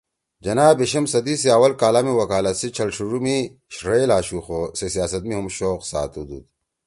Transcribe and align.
جناح 0.43 0.71
بیِشم 0.79 1.05
صدی 1.13 1.35
سی 1.41 1.47
اول 1.57 1.73
کالا 1.81 2.01
می 2.05 2.13
وکالت 2.21 2.55
سی 2.59 2.67
چھل 2.75 2.89
ڇھیِڙُو 2.95 3.19
می 3.25 3.37
ݜئیل 3.77 4.09
آشُو 4.17 4.39
خُو 4.45 4.59
سے 4.77 4.85
سیاست 4.95 5.23
می 5.27 5.33
ہُم 5.37 5.47
شوق 5.57 5.79
ساتودُود 5.89 6.45